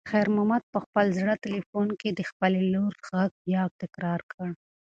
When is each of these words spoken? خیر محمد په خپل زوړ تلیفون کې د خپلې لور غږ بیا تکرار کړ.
خیر 0.09 0.27
محمد 0.35 0.63
په 0.73 0.79
خپل 0.85 1.05
زوړ 1.17 1.29
تلیفون 1.45 1.87
کې 1.99 2.09
د 2.13 2.21
خپلې 2.29 2.61
لور 2.73 2.93
غږ 3.09 3.31
بیا 3.45 3.63
تکرار 3.81 4.19
کړ. 4.31 4.49